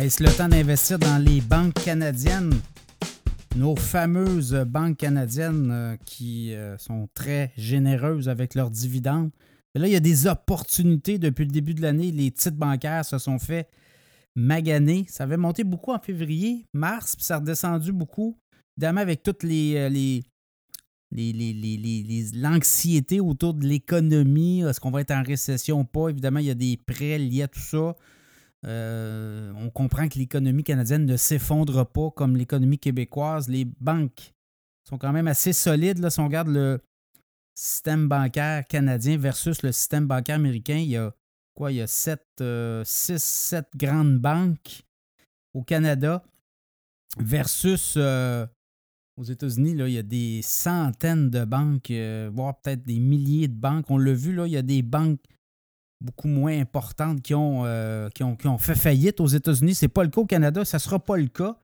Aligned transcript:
Est-ce 0.00 0.22
le 0.22 0.34
temps 0.34 0.48
d'investir 0.48 0.98
dans 0.98 1.22
les 1.22 1.42
banques 1.42 1.74
canadiennes? 1.74 2.54
Nos 3.54 3.76
fameuses 3.76 4.54
banques 4.66 4.96
canadiennes 4.96 5.70
euh, 5.70 5.96
qui 6.06 6.54
euh, 6.54 6.78
sont 6.78 7.10
très 7.12 7.52
généreuses 7.58 8.30
avec 8.30 8.54
leurs 8.54 8.70
dividendes. 8.70 9.30
là, 9.74 9.86
il 9.86 9.92
y 9.92 9.96
a 9.96 10.00
des 10.00 10.26
opportunités 10.26 11.18
depuis 11.18 11.44
le 11.44 11.50
début 11.50 11.74
de 11.74 11.82
l'année. 11.82 12.12
Les 12.12 12.30
titres 12.30 12.56
bancaires 12.56 13.04
se 13.04 13.18
sont 13.18 13.38
fait 13.38 13.68
maganer. 14.34 15.04
Ça 15.06 15.24
avait 15.24 15.36
monté 15.36 15.64
beaucoup 15.64 15.92
en 15.92 15.98
février, 15.98 16.64
mars, 16.72 17.14
puis 17.14 17.26
ça 17.26 17.34
a 17.34 17.38
redescendu 17.40 17.92
beaucoup. 17.92 18.38
Évidemment, 18.78 19.02
avec 19.02 19.22
toutes 19.22 19.42
les, 19.42 19.90
les, 19.90 20.22
l'anxiété 22.36 23.20
autour 23.20 23.52
de 23.52 23.66
l'économie, 23.66 24.62
est-ce 24.62 24.80
qu'on 24.80 24.90
va 24.90 25.02
être 25.02 25.10
en 25.10 25.22
récession 25.22 25.80
ou 25.80 25.84
pas? 25.84 26.08
Évidemment, 26.08 26.38
il 26.38 26.46
y 26.46 26.50
a 26.50 26.54
des 26.54 26.78
prêts 26.78 27.18
liés 27.18 27.42
à 27.42 27.48
tout 27.48 27.60
ça. 27.60 27.94
Euh, 28.66 29.52
on 29.56 29.70
comprend 29.70 30.08
que 30.08 30.18
l'économie 30.18 30.64
canadienne 30.64 31.06
ne 31.06 31.16
s'effondre 31.16 31.86
pas 31.86 32.10
comme 32.10 32.36
l'économie 32.36 32.78
québécoise. 32.78 33.48
Les 33.48 33.64
banques 33.64 34.32
sont 34.84 34.98
quand 34.98 35.12
même 35.12 35.28
assez 35.28 35.52
solides. 35.52 35.98
Là, 35.98 36.10
si 36.10 36.20
on 36.20 36.26
regarde 36.26 36.48
le 36.48 36.80
système 37.54 38.08
bancaire 38.08 38.66
canadien 38.66 39.16
versus 39.16 39.62
le 39.62 39.72
système 39.72 40.06
bancaire 40.06 40.36
américain, 40.36 40.76
il 40.76 40.90
y 40.90 40.96
a 40.96 41.14
quoi? 41.54 41.72
Il 41.72 41.76
y 41.76 41.80
a 41.80 41.86
7, 41.86 42.22
6, 42.84 43.22
7 43.22 43.66
grandes 43.76 44.18
banques 44.18 44.82
au 45.54 45.62
Canada 45.62 46.22
versus 47.18 47.94
euh, 47.96 48.46
aux 49.16 49.24
États-Unis, 49.24 49.72
il 49.72 49.88
y 49.88 49.98
a 49.98 50.02
des 50.02 50.40
centaines 50.42 51.28
de 51.30 51.44
banques, 51.44 51.90
euh, 51.90 52.30
voire 52.32 52.58
peut-être 52.60 52.82
des 52.84 52.98
milliers 52.98 53.48
de 53.48 53.54
banques. 53.54 53.90
On 53.90 53.98
l'a 53.98 54.14
vu, 54.14 54.34
là, 54.34 54.46
il 54.46 54.52
y 54.52 54.56
a 54.56 54.62
des 54.62 54.82
banques 54.82 55.20
beaucoup 56.00 56.28
moins 56.28 56.58
importantes 56.58 57.20
qui 57.22 57.34
ont, 57.34 57.62
euh, 57.64 58.08
qui 58.10 58.22
ont, 58.22 58.58
fait 58.58 58.74
faillite 58.74 59.20
aux 59.20 59.26
États-Unis. 59.26 59.74
Ce 59.74 59.84
n'est 59.84 59.88
pas 59.88 60.02
le 60.02 60.10
cas 60.10 60.20
au 60.20 60.26
Canada, 60.26 60.64
ça 60.64 60.78
ne 60.78 60.80
sera 60.80 60.98
pas 60.98 61.16
le 61.16 61.26
cas. 61.26 61.56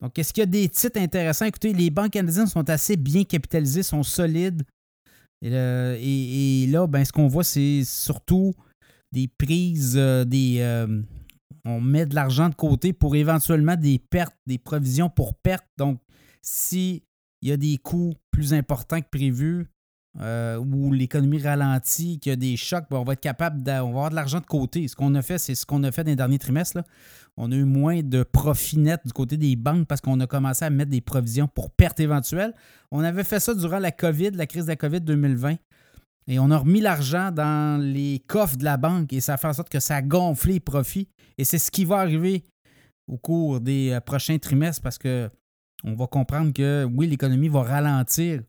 Donc, 0.00 0.18
est-ce 0.18 0.32
qu'il 0.32 0.42
y 0.42 0.44
a 0.44 0.46
des 0.46 0.68
titres 0.68 1.00
intéressants? 1.00 1.46
Écoutez, 1.46 1.72
les 1.72 1.90
banques 1.90 2.10
canadiennes 2.10 2.46
sont 2.46 2.68
assez 2.68 2.96
bien 2.96 3.24
capitalisées, 3.24 3.82
sont 3.82 4.02
solides. 4.02 4.62
Et, 5.42 6.66
là, 6.70 6.86
ben, 6.86 7.04
ce 7.04 7.12
qu'on 7.12 7.28
voit, 7.28 7.44
c'est 7.44 7.82
surtout 7.84 8.54
des 9.12 9.28
prises, 9.28 9.96
euh, 9.96 10.24
des. 10.24 10.60
on 11.64 11.80
met 11.80 12.06
de 12.06 12.14
l'argent 12.14 12.48
de 12.48 12.54
côté 12.54 12.92
pour 12.92 13.16
éventuellement 13.16 13.76
des 13.76 13.98
pertes, 13.98 14.36
des 14.46 14.58
provisions 14.58 15.08
pour 15.08 15.34
pertes. 15.34 15.66
Donc, 15.78 16.00
s'il 16.42 17.02
y 17.42 17.52
a 17.52 17.56
des 17.56 17.78
coûts 17.78 18.14
plus 18.30 18.52
importants 18.52 19.00
que 19.00 19.08
prévu, 19.10 19.66
euh, 20.20 20.56
ou 20.56 20.92
l'économie 20.92 21.42
ralentit, 21.42 22.18
qu'il 22.18 22.30
y 22.30 22.32
a 22.32 22.36
des 22.36 22.56
chocs, 22.56 22.86
ben, 22.90 22.98
on 22.98 23.04
va 23.04 23.12
être 23.14 23.20
capable 23.20 23.62
d'avoir 23.62 23.88
avoir 23.88 24.10
de 24.10 24.14
l'argent 24.14 24.40
de 24.40 24.46
côté. 24.46 24.88
Ce 24.88 24.96
qu'on 24.96 25.14
a 25.14 25.22
fait, 25.22 25.38
c'est 25.38 25.54
ce 25.54 25.66
qu'on 25.66 25.82
a 25.84 25.92
fait 25.92 26.04
dans 26.04 26.10
les 26.10 26.16
derniers 26.16 26.38
trimestres. 26.38 26.82
On 27.36 27.52
a 27.52 27.54
eu 27.54 27.64
moins 27.64 28.02
de 28.02 28.22
profit 28.22 28.78
net 28.78 29.00
du 29.04 29.12
côté 29.12 29.36
des 29.36 29.56
banques 29.56 29.86
parce 29.86 30.00
qu'on 30.00 30.18
a 30.20 30.26
commencé 30.26 30.64
à 30.64 30.70
mettre 30.70 30.90
des 30.90 31.02
provisions 31.02 31.48
pour 31.48 31.70
pertes 31.70 32.00
éventuelles. 32.00 32.54
On 32.90 33.00
avait 33.00 33.24
fait 33.24 33.40
ça 33.40 33.54
durant 33.54 33.78
la 33.78 33.92
COVID, 33.92 34.30
la 34.30 34.46
crise 34.46 34.64
de 34.64 34.70
la 34.70 34.76
COVID 34.76 35.00
2020. 35.02 35.56
Et 36.28 36.38
on 36.38 36.50
a 36.50 36.58
remis 36.58 36.80
l'argent 36.80 37.30
dans 37.30 37.80
les 37.80 38.22
coffres 38.26 38.56
de 38.56 38.64
la 38.64 38.76
banque 38.76 39.12
et 39.12 39.20
ça 39.20 39.36
fait 39.36 39.46
en 39.46 39.52
sorte 39.52 39.68
que 39.68 39.80
ça 39.80 39.96
a 39.96 40.02
les 40.46 40.60
profits. 40.60 41.08
Et 41.38 41.44
c'est 41.44 41.58
ce 41.58 41.70
qui 41.70 41.84
va 41.84 41.98
arriver 41.98 42.42
au 43.06 43.18
cours 43.18 43.60
des 43.60 43.90
euh, 43.90 44.00
prochains 44.00 44.38
trimestres 44.38 44.82
parce 44.82 44.98
que 44.98 45.30
on 45.84 45.94
va 45.94 46.06
comprendre 46.06 46.52
que 46.52 46.88
oui, 46.92 47.06
l'économie 47.06 47.48
va 47.48 47.62
ralentir, 47.62 48.40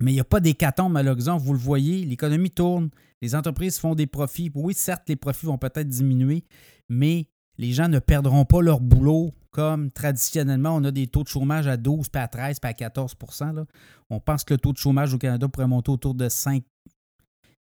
mais 0.00 0.12
il 0.12 0.14
n'y 0.14 0.20
a 0.20 0.24
pas 0.24 0.40
d'hécatombe 0.40 0.96
à 0.96 1.02
l'horizon. 1.02 1.36
Vous 1.36 1.52
le 1.52 1.58
voyez, 1.58 2.04
l'économie 2.04 2.50
tourne, 2.50 2.90
les 3.22 3.34
entreprises 3.34 3.78
font 3.78 3.94
des 3.94 4.06
profits. 4.06 4.50
Oui, 4.54 4.74
certes, 4.74 5.04
les 5.08 5.16
profits 5.16 5.46
vont 5.46 5.58
peut-être 5.58 5.88
diminuer, 5.88 6.44
mais 6.88 7.28
les 7.58 7.72
gens 7.72 7.88
ne 7.88 7.98
perdront 7.98 8.44
pas 8.44 8.60
leur 8.60 8.80
boulot 8.80 9.32
comme 9.54 9.92
traditionnellement, 9.92 10.74
on 10.74 10.82
a 10.82 10.90
des 10.90 11.06
taux 11.06 11.22
de 11.22 11.28
chômage 11.28 11.68
à 11.68 11.76
12, 11.76 12.08
puis 12.08 12.20
à 12.20 12.26
13, 12.26 12.58
puis 12.58 12.68
à 12.68 12.88
14% 12.88 13.64
On 14.10 14.18
pense 14.18 14.42
que 14.42 14.52
le 14.52 14.58
taux 14.58 14.72
de 14.72 14.78
chômage 14.78 15.14
au 15.14 15.18
Canada 15.18 15.46
pourrait 15.46 15.68
monter 15.68 15.92
autour 15.92 16.14
de 16.14 16.28
5 16.28 16.64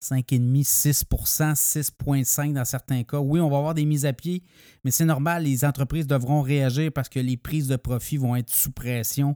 5,5, 0.02 0.64
6% 0.64 1.54
6,5 1.54 2.54
dans 2.54 2.66
certains 2.66 3.04
cas. 3.04 3.20
Oui, 3.20 3.42
on 3.42 3.50
va 3.50 3.58
avoir 3.58 3.74
des 3.74 3.86
mises 3.86 4.06
à 4.06 4.14
pied, 4.14 4.42
mais 4.84 4.90
c'est 4.90 5.06
normal, 5.06 5.44
les 5.44 5.66
entreprises 5.66 6.08
devront 6.08 6.42
réagir 6.42 6.92
parce 6.94 7.10
que 7.10 7.20
les 7.20 7.36
prises 7.36 7.68
de 7.68 7.76
profit 7.76 8.16
vont 8.18 8.38
être 8.38 8.50
sous 8.50 8.72
pression. 8.72 9.36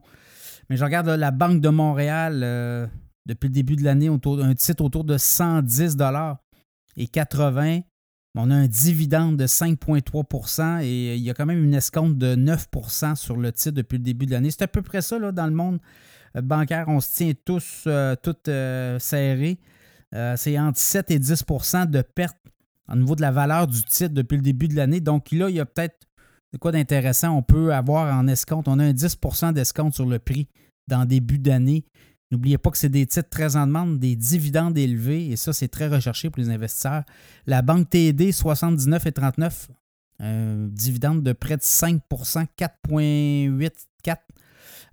Mais 0.68 0.76
je 0.76 0.84
regarde 0.84 1.08
la 1.08 1.30
Banque 1.30 1.60
de 1.60 1.68
Montréal, 1.68 2.40
euh, 2.42 2.86
depuis 3.26 3.48
le 3.48 3.54
début 3.54 3.76
de 3.76 3.84
l'année, 3.84 4.08
un 4.08 4.54
titre 4.54 4.84
autour 4.84 5.04
de 5.04 5.18
110 5.18 5.96
et 6.96 7.06
80 7.06 7.80
on 8.38 8.50
a 8.50 8.54
un 8.54 8.66
dividende 8.66 9.36
de 9.36 9.46
5,3% 9.46 10.82
et 10.82 11.16
il 11.16 11.22
y 11.22 11.30
a 11.30 11.34
quand 11.34 11.46
même 11.46 11.64
une 11.64 11.74
escompte 11.74 12.18
de 12.18 12.36
9% 12.36 13.16
sur 13.16 13.36
le 13.36 13.50
titre 13.50 13.76
depuis 13.76 13.96
le 13.96 14.04
début 14.04 14.26
de 14.26 14.32
l'année. 14.32 14.50
C'est 14.50 14.62
à 14.62 14.68
peu 14.68 14.82
près 14.82 15.00
ça 15.00 15.18
là, 15.18 15.32
dans 15.32 15.46
le 15.46 15.52
monde 15.52 15.78
euh, 16.36 16.42
bancaire. 16.42 16.84
On 16.88 17.00
se 17.00 17.16
tient 17.16 17.32
tous, 17.44 17.84
euh, 17.86 18.98
serrés. 18.98 19.58
Euh, 20.14 20.34
c'est 20.36 20.58
entre 20.58 20.78
7 20.78 21.10
et 21.10 21.18
10% 21.18 21.90
de 21.90 22.02
perte 22.02 22.36
au 22.88 22.96
niveau 22.96 23.16
de 23.16 23.22
la 23.22 23.32
valeur 23.32 23.66
du 23.66 23.82
titre 23.82 24.14
depuis 24.14 24.36
le 24.36 24.42
début 24.42 24.68
de 24.68 24.76
l'année. 24.76 25.00
Donc 25.00 25.32
là, 25.32 25.48
il 25.48 25.56
y 25.56 25.60
a 25.60 25.66
peut-être 25.66 26.05
quoi 26.58 26.72
d'intéressant. 26.72 27.36
On 27.36 27.42
peut 27.42 27.72
avoir 27.72 28.14
en 28.16 28.26
escompte, 28.26 28.68
on 28.68 28.78
a 28.78 28.84
un 28.84 28.92
10% 28.92 29.52
d'escompte 29.52 29.94
sur 29.94 30.06
le 30.06 30.18
prix 30.18 30.48
dans 30.88 31.04
début 31.04 31.38
d'année. 31.38 31.84
N'oubliez 32.30 32.58
pas 32.58 32.70
que 32.70 32.78
c'est 32.78 32.88
des 32.88 33.06
titres 33.06 33.30
très 33.30 33.56
en 33.56 33.66
demande, 33.66 34.00
des 34.00 34.16
dividendes 34.16 34.76
élevés, 34.76 35.28
et 35.28 35.36
ça, 35.36 35.52
c'est 35.52 35.68
très 35.68 35.86
recherché 35.86 36.28
pour 36.28 36.42
les 36.42 36.50
investisseurs. 36.50 37.04
La 37.46 37.62
banque 37.62 37.88
TD, 37.90 38.32
79 38.32 39.06
et 39.06 39.12
39, 39.12 39.68
un 40.18 40.66
dividende 40.68 41.22
de 41.22 41.32
près 41.32 41.56
de 41.56 41.62
5% 41.62 42.00
4,84 42.58 44.16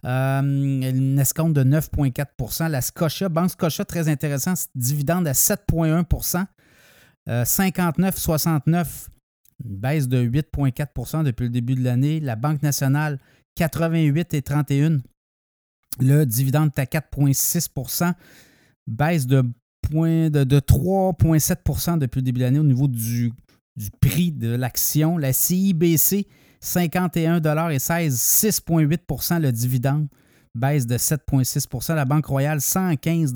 euh, 0.06 0.42
une 0.42 1.18
escompte 1.18 1.54
de 1.54 1.64
9,4% 1.64 2.70
La 2.70 2.82
Scotia, 2.82 3.30
Banque 3.30 3.52
Scotia, 3.52 3.86
très 3.86 4.10
intéressant, 4.10 4.54
dividende 4.76 5.28
à 5.28 5.32
7,1% 5.32 6.46
59,69 7.26 9.08
une 9.66 9.78
baisse 9.78 10.08
de 10.08 10.24
8,4% 10.26 11.24
depuis 11.24 11.44
le 11.44 11.50
début 11.50 11.76
de 11.76 11.84
l'année. 11.84 12.20
La 12.20 12.36
Banque 12.36 12.62
nationale, 12.62 13.20
88 13.56 14.34
et 14.34 14.42
31. 14.42 15.00
Le 16.00 16.26
dividende 16.26 16.72
est 16.76 16.82
à 16.82 16.86
4,6 16.86 18.14
baisse 18.88 19.28
de, 19.28 19.44
de, 19.92 20.44
de 20.44 20.60
3,7% 20.60 21.98
depuis 22.00 22.20
le 22.20 22.24
début 22.24 22.40
de 22.40 22.46
l'année 22.46 22.60
au 22.60 22.64
niveau 22.64 22.88
du, 22.88 23.32
du 23.76 23.90
prix 24.02 24.32
de 24.32 24.56
l'action. 24.56 25.18
La 25.18 25.34
CIBC, 25.34 26.28
51,16 26.62 28.12
6,8% 28.12 29.42
le 29.42 29.52
dividende, 29.52 30.08
baisse 30.56 30.88
de 30.88 30.98
7,6% 30.98 31.96
La 31.96 32.06
Banque 32.06 32.26
Royale, 32.26 32.62
115 32.62 33.34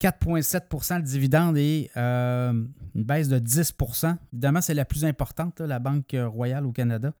4,7% 0.00 0.96
le 0.96 1.02
dividende 1.02 1.56
et 1.56 1.90
euh, 1.96 2.52
une 2.94 3.04
baisse 3.04 3.28
de 3.28 3.38
10% 3.38 4.16
Évidemment, 4.32 4.60
c'est 4.60 4.74
la 4.74 4.84
plus 4.84 5.04
importante, 5.04 5.60
la 5.60 5.78
Banque 5.78 6.14
Royale 6.14 6.66
au 6.66 6.72
Canada. 6.72 7.12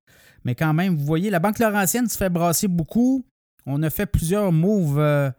Mais 0.44 0.54
quand 0.54 0.72
même, 0.72 0.96
vous 0.96 1.04
voyez, 1.04 1.30
la 1.30 1.40
Banque 1.40 1.58
Laurentienne 1.58 2.08
se 2.08 2.16
fait 2.16 2.30
brasser 2.30 2.68
beaucoup. 2.68 3.24
On 3.66 3.82
a 3.82 3.90
fait 3.90 4.06
plusieurs 4.06 4.52
moves 4.52 4.98
euh, 4.98 5.30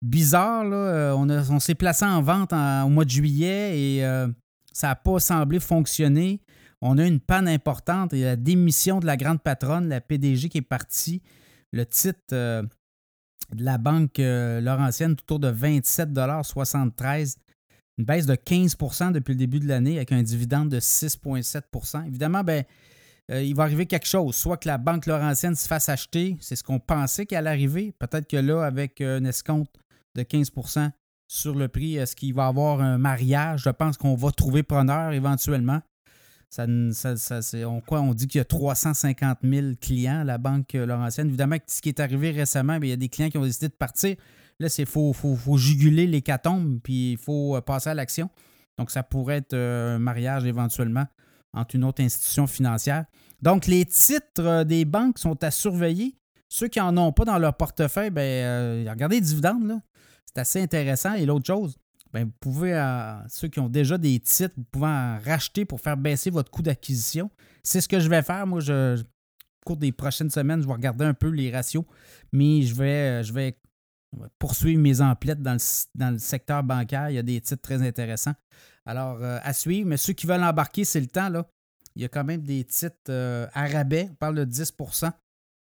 bizarres. 0.00 0.64
Euh, 0.72 1.12
on, 1.14 1.60
s'est 1.60 1.74
placé 1.74 2.04
en 2.04 2.22
vente 2.22 2.52
au 2.52 2.88
mois 2.88 3.04
de 3.04 3.10
juillet 3.10 3.78
et 3.78 4.28
ça 4.72 4.88
n'a 4.88 4.94
pas 4.94 5.18
semblé 5.18 5.58
fonctionner 5.58 6.40
on 6.80 6.98
a 6.98 7.06
une 7.06 7.20
panne 7.20 7.48
importante 7.48 8.12
et 8.12 8.22
la 8.22 8.36
démission 8.36 9.00
de 9.00 9.06
la 9.06 9.16
grande 9.16 9.40
patronne, 9.40 9.88
la 9.88 10.00
PDG 10.00 10.48
qui 10.48 10.58
est 10.58 10.62
partie. 10.62 11.22
Le 11.72 11.84
titre 11.84 12.34
de 13.54 13.64
la 13.64 13.78
banque 13.78 14.18
euh, 14.18 14.60
Laurentienne 14.60 15.12
autour 15.12 15.38
de 15.38 15.50
27,73 15.50 17.36
une 17.98 18.04
baisse 18.04 18.26
de 18.26 18.34
15% 18.34 19.12
depuis 19.12 19.32
le 19.32 19.38
début 19.38 19.60
de 19.60 19.68
l'année 19.68 19.96
avec 19.96 20.12
un 20.12 20.22
dividende 20.22 20.68
de 20.68 20.80
6,7% 20.80 22.06
Évidemment, 22.06 22.44
ben, 22.44 22.64
euh, 23.30 23.42
il 23.42 23.54
va 23.54 23.64
arriver 23.64 23.86
quelque 23.86 24.06
chose. 24.06 24.36
Soit 24.36 24.58
que 24.58 24.68
la 24.68 24.78
banque 24.78 25.06
Laurentienne 25.06 25.54
se 25.54 25.66
fasse 25.66 25.88
acheter, 25.88 26.36
c'est 26.40 26.56
ce 26.56 26.62
qu'on 26.62 26.78
pensait 26.78 27.26
qu'elle 27.26 27.46
allait 27.46 27.50
arriver. 27.50 27.94
Peut-être 27.98 28.28
que 28.28 28.36
là, 28.36 28.64
avec 28.64 29.00
un 29.00 29.24
escompte 29.24 29.74
de 30.14 30.22
15% 30.22 30.90
sur 31.28 31.54
le 31.54 31.68
prix, 31.68 31.96
est-ce 31.96 32.14
qu'il 32.14 32.34
va 32.34 32.44
y 32.44 32.48
avoir 32.48 32.80
un 32.80 32.98
mariage? 32.98 33.62
Je 33.64 33.70
pense 33.70 33.96
qu'on 33.96 34.14
va 34.14 34.30
trouver 34.30 34.62
preneur 34.62 35.12
éventuellement. 35.12 35.80
On, 36.58 37.80
quoi, 37.86 38.00
on 38.00 38.14
dit 38.14 38.26
qu'il 38.26 38.38
y 38.38 38.42
a 38.42 38.44
350 38.44 39.38
000 39.42 39.66
clients 39.80 40.20
à 40.20 40.24
la 40.24 40.38
Banque 40.38 40.72
Laurentienne. 40.72 41.28
Évidemment, 41.28 41.56
ce 41.66 41.80
qui 41.80 41.88
est 41.88 42.00
arrivé 42.00 42.30
récemment, 42.30 42.78
il 42.80 42.88
y 42.88 42.92
a 42.92 42.96
des 42.96 43.08
clients 43.08 43.28
qui 43.28 43.38
ont 43.38 43.44
décidé 43.44 43.68
de 43.68 43.74
partir. 43.74 44.16
Là, 44.58 44.68
il 44.78 44.86
faut, 44.86 45.12
faut, 45.12 45.36
faut, 45.36 45.56
juguler 45.58 46.06
l'hécatombe, 46.06 46.80
puis 46.82 47.12
il 47.12 47.18
faut 47.18 47.56
euh, 47.56 47.60
passer 47.60 47.90
à 47.90 47.94
l'action. 47.94 48.30
Donc, 48.78 48.90
ça 48.90 49.02
pourrait 49.02 49.38
être 49.38 49.52
euh, 49.52 49.96
un 49.96 49.98
mariage 49.98 50.46
éventuellement 50.46 51.04
entre 51.52 51.74
une 51.74 51.84
autre 51.84 52.02
institution 52.02 52.46
financière. 52.46 53.04
Donc, 53.42 53.66
les 53.66 53.84
titres 53.84 54.40
euh, 54.40 54.64
des 54.64 54.84
banques 54.86 55.18
sont 55.18 55.42
à 55.44 55.50
surveiller. 55.50 56.16
Ceux 56.48 56.68
qui 56.68 56.78
n'en 56.78 56.96
ont 56.96 57.12
pas 57.12 57.24
dans 57.24 57.38
leur 57.38 57.56
portefeuille, 57.56 58.10
ben, 58.10 58.88
regardez 58.88 59.16
les 59.16 59.20
dividendes. 59.20 59.80
C'est 60.24 60.40
assez 60.40 60.62
intéressant. 60.62 61.14
Et 61.14 61.26
l'autre 61.26 61.46
chose, 61.46 61.76
ben, 62.16 62.24
vous 62.24 62.32
pouvez, 62.40 62.72
euh, 62.72 63.28
ceux 63.28 63.48
qui 63.48 63.60
ont 63.60 63.68
déjà 63.68 63.98
des 63.98 64.18
titres, 64.20 64.54
vous 64.56 64.64
pouvez 64.64 64.86
en 64.86 65.18
racheter 65.22 65.66
pour 65.66 65.82
faire 65.82 65.98
baisser 65.98 66.30
votre 66.30 66.50
coût 66.50 66.62
d'acquisition. 66.62 67.30
C'est 67.62 67.82
ce 67.82 67.88
que 67.88 68.00
je 68.00 68.08
vais 68.08 68.22
faire. 68.22 68.46
Moi, 68.46 68.60
au 68.70 68.96
cours 69.66 69.76
des 69.76 69.92
prochaines 69.92 70.30
semaines, 70.30 70.62
je 70.62 70.66
vais 70.66 70.72
regarder 70.72 71.04
un 71.04 71.12
peu 71.12 71.28
les 71.28 71.52
ratios, 71.52 71.84
mais 72.32 72.62
je 72.62 72.74
vais, 72.74 73.22
vais 73.22 73.58
poursuivre 74.38 74.80
mes 74.80 75.02
emplettes 75.02 75.42
dans 75.42 75.58
le, 76.10 76.18
secteur 76.18 76.62
bancaire. 76.62 77.10
Il 77.10 77.16
y 77.16 77.18
a 77.18 77.22
des 77.22 77.38
titres 77.38 77.60
très 77.60 77.86
intéressants. 77.86 78.34
Alors, 78.86 79.22
euh, 79.22 79.38
à 79.42 79.52
suivre. 79.52 79.86
Mais 79.86 79.98
ceux 79.98 80.14
qui 80.14 80.26
veulent 80.26 80.42
embarquer, 80.42 80.84
c'est 80.84 81.00
le 81.00 81.08
temps. 81.08 81.30
Il 81.96 82.00
y 82.00 82.06
a 82.06 82.08
quand 82.08 82.24
même 82.24 82.40
des 82.40 82.64
titres 82.64 82.96
euh, 83.10 83.46
arabais. 83.52 84.08
On 84.10 84.14
parle 84.14 84.36
de 84.36 84.44
10% 84.46 85.12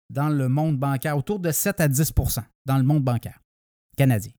dans 0.10 0.28
le 0.28 0.50
monde 0.50 0.78
bancaire, 0.78 1.18
autour 1.18 1.40
de 1.40 1.52
7 1.52 1.80
à 1.80 1.88
10% 1.88 2.44
dans 2.66 2.78
le 2.78 2.84
monde 2.84 3.04
bancaire 3.04 3.40
canadien. 3.96 4.34